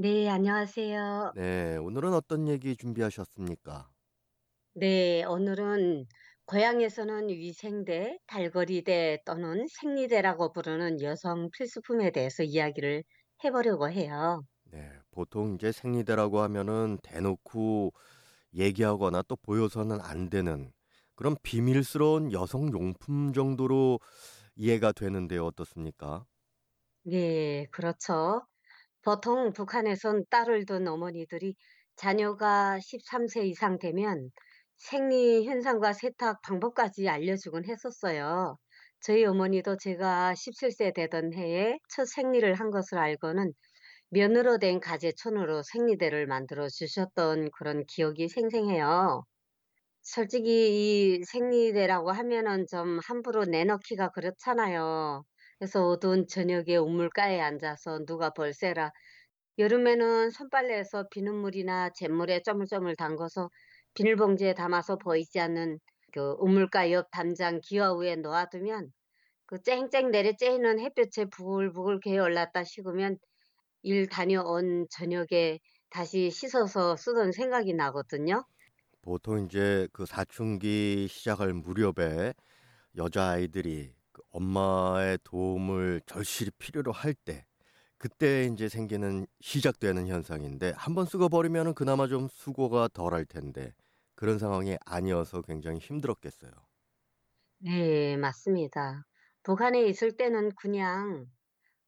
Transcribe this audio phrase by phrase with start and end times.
[0.00, 1.32] 네, 안녕하세요.
[1.32, 3.90] 네, 오늘은 어떤 얘기 준비하셨습니까?
[4.74, 6.06] 네, 오늘은
[6.46, 13.04] 고향에서는 위생대, 달거리대 또는 생리대라고 부르는 여성 필수품에 대해서 이야기를
[13.44, 14.42] 해보려고 해요.
[14.64, 17.92] 네, 보통 이제 생리대라고 하면은 대놓고
[18.54, 20.72] 얘기하거나 또 보여서는 안 되는
[21.16, 24.00] 그런 비밀스러운 여성 용품 정도로
[24.56, 25.46] 이해가 되는데요.
[25.46, 26.26] 어떻습니까?
[27.02, 28.46] 네, 그렇죠.
[29.02, 31.54] 보통 북한에선 딸을 둔 어머니들이
[31.96, 34.30] 자녀가 13세 이상 되면
[34.76, 38.56] 생리 현상과 세탁 방법까지 알려주곤 했었어요.
[39.00, 43.52] 저희 어머니도 제가 17세 되던 해에 첫 생리를 한 것을 알고는
[44.10, 49.24] 면으로 된 가재촌으로 생리대를 만들어 주셨던 그런 기억이 생생해요.
[50.02, 55.24] 솔직히 이 생리대라고 하면은 좀 함부로 내놓기가 그렇잖아요.
[55.58, 58.92] 그래서 어두운 저녁에 우물가에 앉아서 누가 벌새라.
[59.58, 63.50] 여름에는 손빨래에서 비눗물이나 잿물에 쪼물쪼물 담궈서
[63.94, 65.78] 비닐봉지에 담아서 보이지 않는
[66.12, 68.92] 그 우물가 옆 담장 기와 위에 놓아두면
[69.46, 73.18] 그 쨍쨍 내려 쬐이는 햇볕에 부글부글 개어올랐다 식으면
[73.82, 78.44] 일 다녀온 저녁에 다시 씻어서 쓰던 생각이 나거든요.
[79.02, 82.34] 보통 이제 그 사춘기 시작할 무렵에
[82.96, 87.46] 여자아이들이 그 엄마의 도움을 절실히 필요로 할 때,
[87.98, 93.74] 그때 이제 생기는 시작되는 현상인데, 한 번 쓰고 버리면은 그나마 좀 수고가 덜할 텐데,
[94.16, 96.52] 그런 상황이 아니어서 굉장히 힘들었겠어요.
[97.60, 99.02] 네, 맞습니다.
[99.42, 101.26] 북한에 있을 때는 그냥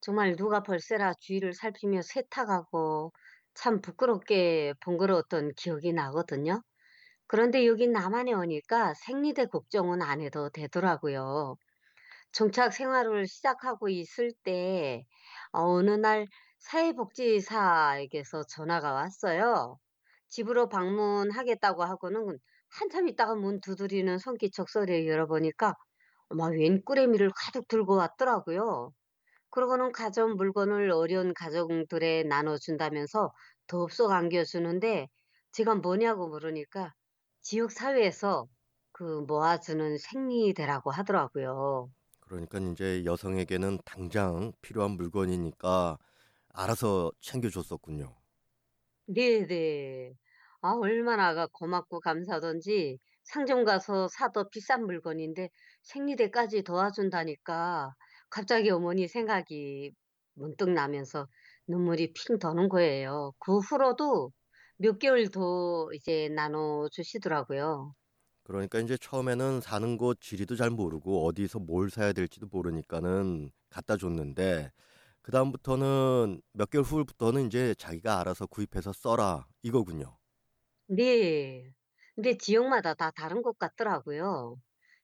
[0.00, 3.12] 정말 누가 벌새라 주위를 살피며 세탁하고
[3.54, 6.62] 참 부끄럽게 번거로웠던 기억이 나거든요.
[7.28, 11.56] 그런데 여기 남한에 오니까 생리대 걱정은 안 해도 되더라고요.
[12.34, 15.06] 정착 생활을 시작하고 있을 때
[15.52, 16.26] 어, 어느 날
[16.58, 19.78] 사회복지사에게서 전화가 왔어요.
[20.28, 22.38] 집으로 방문하겠다고 하고는
[22.70, 25.74] 한참 있다가 문 두드리는 손기척 소리를 열어보니까
[26.30, 28.92] 막 웬 꾸레미를 가득 들고 왔더라고요.
[29.50, 33.32] 그러고는 가져온 물건을 어려운 가정들에 나눠준다면서
[33.68, 35.08] 덥석 안겨주는데
[35.52, 36.94] 제가 뭐냐고 물으니까
[37.42, 38.46] 지역 사회에서
[38.92, 41.90] 그 모아주는 생리대라고 하더라고요.
[42.26, 45.98] 그러니까 이제 여성에게는 당장 필요한 물건이니까
[46.52, 48.14] 알아서 챙겨줬었군요.
[49.06, 50.14] 네네.
[50.62, 55.50] 아, 얼마나 고맙고 감사하던지 상점 가서 사도 비싼 물건인데
[55.82, 57.90] 생리대까지 도와준다니까
[58.30, 59.92] 갑자기 어머니 생각이
[60.34, 61.26] 문득 나면서
[61.68, 63.32] 눈물이 핑 도는 거예요.
[63.38, 64.32] 그 후로도
[64.78, 67.94] 몇 개월 더 이제 나눠주시더라고요.
[68.44, 74.70] 그러니까 이제 처음에는 사는 곳 지리도 잘 모르고 어디서 뭘 사야 될지도 모르니까는 갖다 줬는데
[75.22, 80.18] 그 다음부터는 몇 개월 후부터는 이제 자기가 알아서 구입해서 써라 이거군요.
[80.86, 81.72] 네.
[82.14, 84.56] 근데 지역마다 다 다른 것 같더라고요.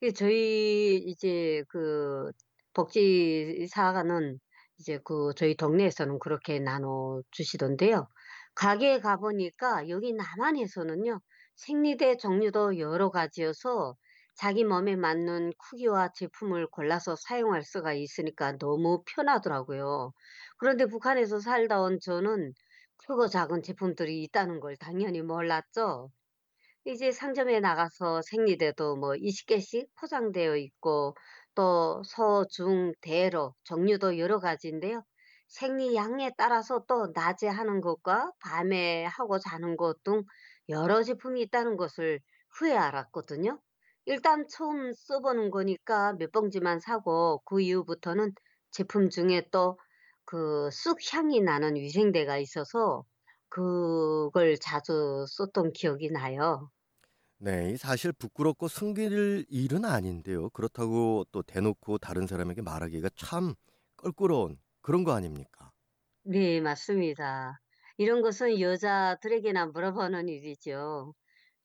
[0.00, 2.30] 그 저희 이제 그
[2.74, 4.40] 복지사는
[4.78, 8.08] 이제 그 저희 동네에서는 그렇게 나눠 주시던데요.
[8.54, 11.20] 가게에 가 보니까 여기 남한에서는요.
[11.56, 13.96] 생리대 종류도 여러 가지여서
[14.36, 20.12] 자기 몸에 맞는 크기와 제품을 골라서 사용할 수가 있으니까 너무 편하더라고요.
[20.58, 22.52] 그런데 북한에서 살다 온 저는
[22.98, 26.10] 크고 작은 제품들이 있다는 걸 당연히 몰랐죠.
[26.86, 31.14] 이제 상점에 나가서 생리대도 뭐 20개씩 포장되어 있고
[31.54, 35.04] 또 소, 중, 대로 종류도 여러 가지인데요.
[35.48, 40.22] 생리양에 따라서 또 낮에 하는 것과 밤에 하고 자는 것 등
[40.68, 42.20] 여러 제품이 있다는 것을
[42.58, 43.60] 후에 알았거든요.
[44.06, 48.32] 일단 처음 써보는 거니까 몇 봉지만 사고 그 이후부터는
[48.70, 49.76] 제품 중에 또
[50.26, 53.04] 그 쑥 향이 나는 위생대가 있어서
[53.48, 56.70] 그걸 자주 썼던 기억이 나요.
[57.38, 60.50] 네, 이 사실 부끄럽고 숨길 일은 아닌데요.
[60.50, 63.54] 그렇다고 또 대놓고 다른 사람에게 말하기가 참
[63.96, 65.72] 껄끄러운 그런 거 아닙니까?
[66.22, 67.60] 네, 맞습니다.
[67.96, 71.14] 이런 것은 여자들에게나 물어보는 일이죠.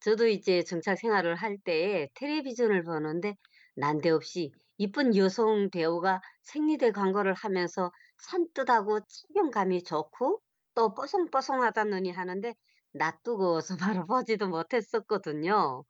[0.00, 3.36] 저도 이제 정착 생활을 할 때에 텔레비전을 보는데
[3.76, 10.42] 난데없이 이쁜 여성 배우가 생리대 광고를 하면서 산뜻하고 착용감이 좋고
[10.74, 12.54] 또 뽀송뽀송하다느니 하는데
[12.94, 15.84] 놔두고서 바로 보지도 못했었거든요.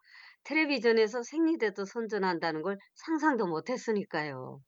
[0.44, 4.60] 텔레비전에서 생리대도 선전한다는 걸 상상도 못했으니까요.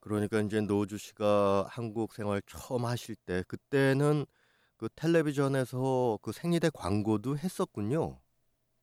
[0.00, 4.26] 그러니까 인제 노주 씨가 한국 생활 처음 하실 때 그때는
[4.76, 8.20] 그 텔레비전에서 그 생리대 광고도 했었군요.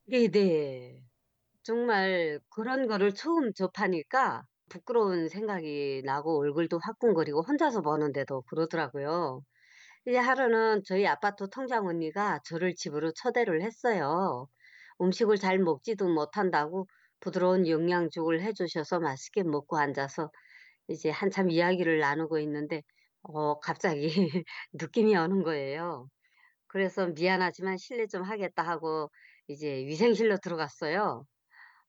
[0.05, 1.03] 네네.
[1.63, 9.43] 정말 그런 거를 처음 접하니까 부끄러운 생각이 나고 얼굴도 화끈거리고 혼자서 보는데도 그러더라고요.
[10.07, 14.47] 이제 하루는 저희 아파트 통장 언니가 저를 집으로 초대를 했어요.
[15.01, 16.87] 음식을 잘 먹지도 못한다고
[17.21, 20.31] 부드러운 영양죽을 해 주셔서 맛있게 먹고 앉아서
[20.87, 22.83] 이제 한참 이야기를 나누고 있는데
[23.23, 24.07] 어 갑자기
[24.73, 26.09] 느낌이 오는 거예요.
[26.67, 29.11] 그래서 "미안하지만 실례 좀 하겠다." 하고
[29.47, 31.25] 이제 위생실로 들어갔어요.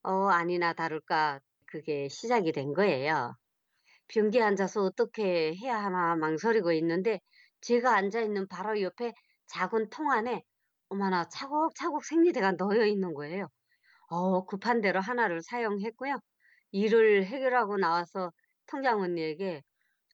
[0.05, 3.37] 어 아니나 다를까 그게 시작이 된 거예요.
[4.09, 7.21] 변기에 앉아서 어떻게 해야 하나 망설이고 있는데
[7.61, 9.13] 제가 앉아 있는 바로 옆에
[9.47, 10.43] 작은 통 안에
[10.89, 13.49] 어머나 차곡차곡 생리대가 놓여 있는 거예요.
[14.11, 16.19] 어 급한 대로 하나를 사용했고요.
[16.73, 18.33] 일을 해결하고 나와서
[18.69, 19.63] 통장 언니에게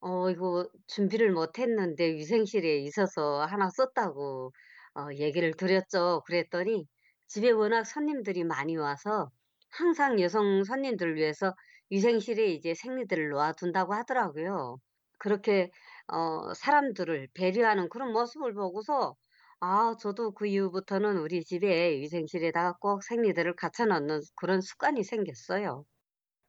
[0.02, 4.52] "어 이거 준비를 못 했는데 위생실에 있어서 하나 썼다."고
[4.96, 6.22] 어 얘기를 드렸죠.
[6.26, 6.86] 그랬더니
[7.28, 9.30] 집에 워낙 손님들이 많이 와서
[9.70, 11.54] 항상 여성 손님들을 위해서
[11.90, 14.78] 위생실에 이제 생리대를 놓아 둔다고 하더라고요.
[15.18, 15.70] 그렇게
[16.08, 19.16] 어 사람들을 배려하는 그런 모습을 보고서
[19.60, 25.84] 아 저도 그 이후부터는 우리 집에 위생실에다가 꼭 생리대를 갖춰 놓는 그런 습관이 생겼어요.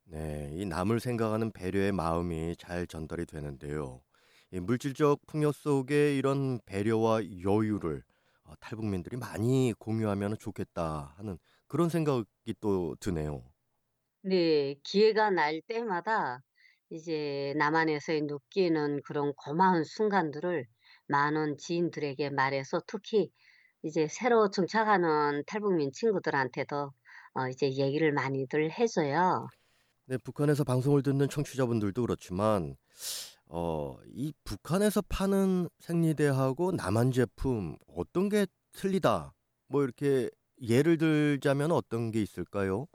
[0.06, 0.52] 네.
[0.54, 4.02] 이 남을 생각하는 배려의 마음이 잘 전달이 되는데요.
[4.52, 8.04] 이 물질적 풍요 속에 이런 배려와 여유를
[8.44, 11.38] 어 '탈북민들이 많이 공유하면은 좋겠다.' 하는
[11.68, 13.44] 그런 생각이 또 드네요.
[14.24, 14.76] 네.
[14.84, 16.40] 기회가 날 때마다
[16.90, 20.66] 이제 남한에서의 느끼는 그런 고마운 순간들을
[21.08, 23.32] 많은 지인들에게 말해서 특히
[23.84, 26.92] 이제 새로 정착하는 탈북민 친구들한테도
[27.36, 29.48] 어 이제 얘기를 많이들 해 줘요.
[30.08, 30.18] 네.
[30.18, 32.76] 북한에서 방송을 듣는 청취자분들도 그렇지만
[33.48, 39.34] 어 이 북한에서 파는 생리대하고 남한 제품 어떤 게 틀리다.
[39.68, 40.30] 뭐 이렇게
[40.62, 42.88] 예를 들자면 어떤 게 있을까요?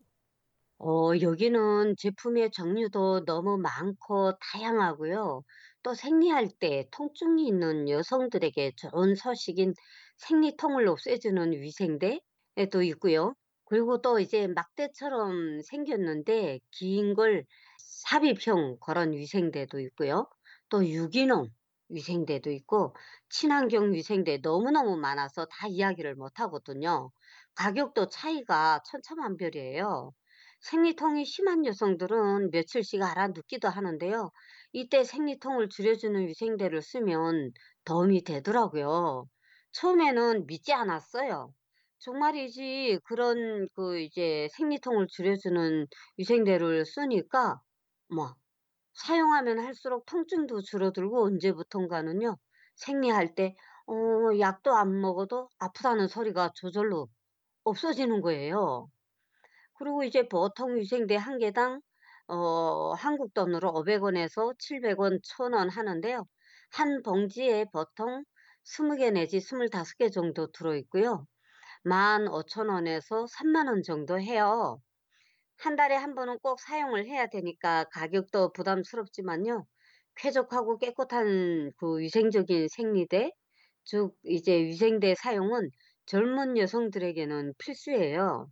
[0.79, 5.43] 어 여기는 제품의 종류도 너무 많고 다양하고요.
[5.83, 9.75] 또 생리할 때 통증이 있는 여성들에게 좋은 소식인
[10.19, 13.35] 생리통을 없애주는 위생대에도 있고요.
[13.71, 17.47] 그리고 또 이제 막대처럼 생겼는데 긴 걸
[17.79, 20.29] 삽입형 그런 위생대도 있고요.
[20.69, 21.49] 또 유기농
[21.89, 22.95] 위생대도 있고
[23.31, 27.11] 친환경 위생대 너무너무 많아서 다 이야기를 못 하거든요.
[27.55, 30.13] 가격도 차이가 천차만별이에요.
[30.61, 34.31] 생리통이 심한 여성들은 며칠씩 알아 눕기도 하는데요.
[34.73, 37.53] 이때 생리통을 줄여주는 위생대를 쓰면
[37.85, 39.27] 도움이 되더라고요.
[39.73, 41.55] 처음에는 믿지 않았어요.
[42.00, 45.87] 정말이지 그런 그 이제 생리통을 줄여주는
[46.19, 47.61] 위생대를 쓰니까
[48.14, 48.35] 뭐
[48.94, 52.37] 사용하면 할수록 통증도 줄어들고 언제부턴가는요.
[52.76, 53.55] 생리할 때
[53.87, 57.08] 어 약도 안 먹어도 아프다는 소리가 저절로
[57.64, 58.88] 없어지는 거예요.
[59.79, 61.81] 그리고 이제 보통 위생대 한 개당
[62.29, 66.26] 어 한국 돈으로 500 원에서 700 원, 1,000원 하는데요.
[66.73, 68.25] 한 봉지에 보통
[68.64, 71.26] 20개 내지 25개 정도 들어 있고요.
[71.85, 74.81] 15,000 원에서 3만 원 정도 해요.
[75.59, 79.67] 한 달에 한 번은 꼭 사용을 해야 되니까 가격도 부담스럽지만요.
[80.17, 83.33] 쾌적하고 깨끗한 그 위생적인 생리대,
[83.85, 85.71] 즉 이제 위생대 사용은
[86.07, 88.51] 젊은 여성들에게는 필수예요.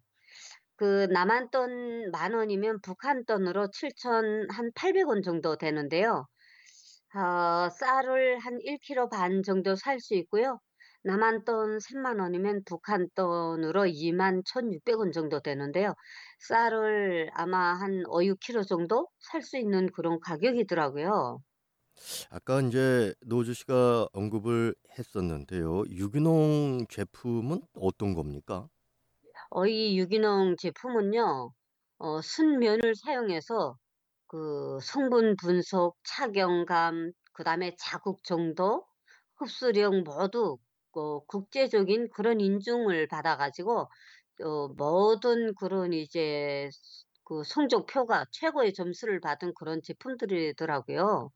[0.77, 6.27] 그 남한 돈 만 원이면 북한 돈으로 7,000한 800원 정도 되는데요.
[7.15, 10.61] 어 쌀을 한1 킬로 반 정도 살 수 있고요.
[11.03, 15.95] 남한 돈 3만 원이면 북한 돈으로 2만 1,600원 정도 되는데요.
[16.41, 21.41] 쌀을 아마 한 5-6 킬로 정도 살 수 있는 그런 가격이더라고요.
[22.31, 25.85] 아까 인제 노주 씨가 언급을 했었는데요.
[25.91, 28.69] 유기농 제품은 어떤 겁니까?
[29.51, 31.53] 어 이 유기농 제품은요.
[31.99, 33.77] 어 순면을 사용해서
[34.29, 38.87] 그 성분 분석, 착용감, 그 다음에 자국 정도,
[39.39, 40.59] 흡수력 모두
[40.99, 43.89] 어 국제적인 그런 인증을 받아 가지고
[44.43, 46.71] 어 모든 그런 이제
[47.25, 51.31] 그 성적표가 최고의 점수를 받은 그런 제품들이더라고요.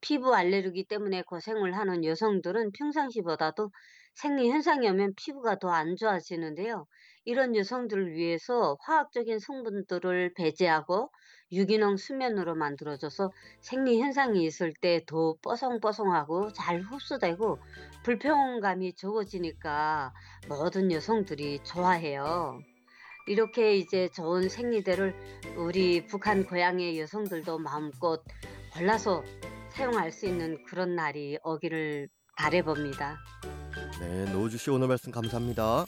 [0.00, 3.70] 피부 알레르기 때문에 고생을 하는 여성들은 평상시보다도
[4.16, 6.86] 생리 현상이 오면 피부가 더 안 좋아지는데요.
[7.26, 11.10] 이런 여성들을 위해서 화학적인 성분들을 배제하고
[11.52, 13.30] 유기농 수면으로 만들어져서
[13.60, 17.58] 생리 현상이 있을 때 더 뽀송뽀송하고 잘 흡수되고
[18.04, 20.12] 불편감이 적어지니까
[20.48, 22.58] 모든 여성들이 좋아해요.
[23.28, 25.14] 이렇게 이제 좋은 생리대를
[25.58, 28.22] 우리 북한 고향의 여성들도 마음껏
[28.72, 29.22] 골라서
[29.70, 32.08] 사용할 수 있는 그런 날이 오기를
[32.38, 33.18] 바라봅니다.
[34.00, 35.86] 네, 노주 씨 오늘 말씀 감사합니다.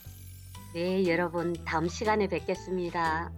[0.74, 3.30] 네, 여러분 다음 시간에 뵙겠습니다.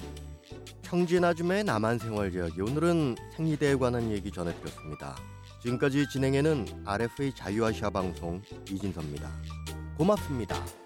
[0.82, 5.16] 청진 아줌의 남한 생활 이야기 오늘은 생리대에 관한 얘기 전해드렸습니다.
[5.62, 9.28] 지금까지 진행에는 RFA 자유아시아 방송 이진섭입니다.
[9.96, 10.79] 고맙습니다.